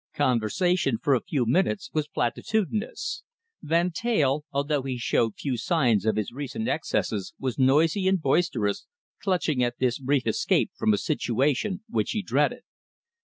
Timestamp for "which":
11.87-12.13